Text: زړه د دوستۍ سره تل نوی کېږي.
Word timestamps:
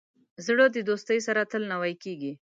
زړه 0.45 0.65
د 0.71 0.77
دوستۍ 0.89 1.19
سره 1.27 1.41
تل 1.51 1.63
نوی 1.73 1.93
کېږي. 2.03 2.31